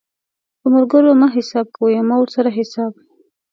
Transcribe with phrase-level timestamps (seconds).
[0.59, 2.91] په ملګرو مه حساب کوئ او مه ورسره حساب